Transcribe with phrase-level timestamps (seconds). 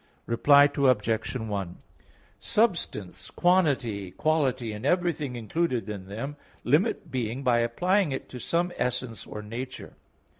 [0.25, 1.33] Reply Obj.
[1.35, 1.77] 1:
[2.39, 8.71] Substance, quantity, quality, and everything included in them, limit being by applying it to some
[8.77, 9.93] essence or nature.